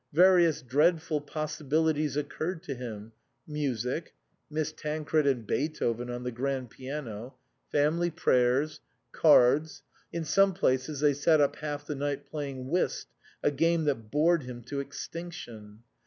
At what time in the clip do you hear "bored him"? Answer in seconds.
14.09-14.63